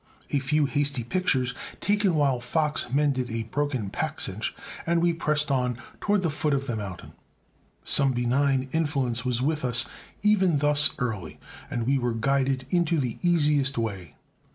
[0.31, 4.51] A few hasty pictures, taken while Fox mended a broken pack cinch,
[4.87, 7.13] and we pressed on toward the foot of the mountain.
[7.85, 9.85] Some benign influence was with us
[10.23, 14.15] even thus early, and we were guided into the easiest way.